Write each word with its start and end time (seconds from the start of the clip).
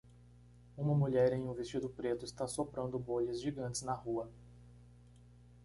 Uma 0.75 0.95
mulher 0.95 1.31
em 1.31 1.47
um 1.47 1.53
vestido 1.53 1.87
preto 1.87 2.25
está 2.25 2.47
soprando 2.47 2.97
bolhas 2.97 3.39
gigantes 3.39 3.83
na 3.83 3.93
rua. 3.93 4.31